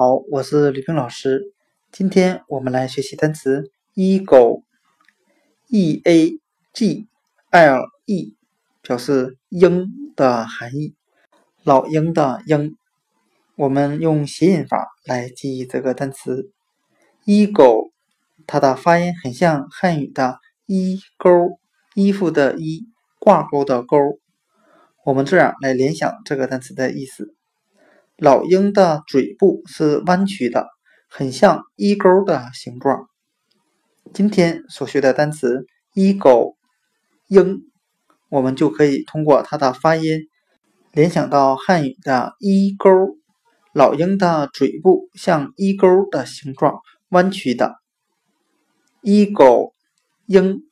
[0.00, 1.52] 好，我是吕冰老师。
[1.92, 6.40] 今天我们来学习单词 eagle，e a
[6.72, 7.06] g
[7.50, 8.34] l e，
[8.80, 10.94] 表示鹰的含义，
[11.64, 12.78] 老鹰的鹰。
[13.56, 16.50] 我们用谐音法来记忆这个单词
[17.26, 17.90] eagle，
[18.46, 21.58] 它的发音很像汉语的衣钩，
[21.94, 22.86] 衣服的衣，
[23.18, 24.18] 挂钩的钩。
[25.04, 27.34] 我们这样来联想这个单词的意思。
[28.20, 30.66] 老鹰的嘴部是弯曲的，
[31.08, 33.08] 很像衣钩的形状。
[34.12, 36.58] 今天所学的单词衣钩
[37.28, 37.62] 鹰，
[38.28, 40.28] 我们就可以通过它的发音
[40.92, 42.90] 联想到汉语的衣钩。
[43.72, 47.76] 老鹰的嘴部像衣钩的形状，弯曲的。
[49.02, 49.72] eagle
[50.26, 50.69] 鹰。